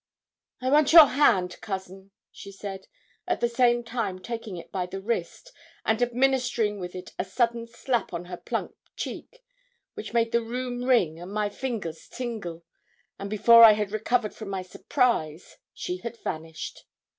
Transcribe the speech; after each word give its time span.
'I 0.63 0.71
want 0.71 0.93
your 0.93 1.05
hand, 1.05 1.61
cousin,' 1.61 2.09
she 2.31 2.51
said, 2.51 2.87
at 3.27 3.39
the 3.39 3.47
same 3.47 3.83
time 3.83 4.17
taking 4.17 4.57
it 4.57 4.71
by 4.71 4.87
the 4.87 4.99
wrist, 4.99 5.51
and 5.85 6.01
administering 6.01 6.79
with 6.79 6.95
it 6.95 7.13
a 7.19 7.23
sudden 7.23 7.67
slap 7.67 8.11
on 8.11 8.25
her 8.25 8.35
plump 8.37 8.73
cheek, 8.95 9.43
which 9.93 10.11
made 10.11 10.31
the 10.31 10.41
room 10.41 10.83
ring, 10.85 11.19
and 11.19 11.31
my 11.31 11.49
fingers 11.49 12.07
tingle; 12.07 12.63
and 13.19 13.29
before 13.29 13.63
I 13.63 13.73
had 13.73 13.91
recovered 13.91 14.33
from 14.33 14.49
my 14.49 14.63
surprise, 14.63 15.57
she 15.71 15.97
had 15.97 16.17
vanished. 16.23 16.87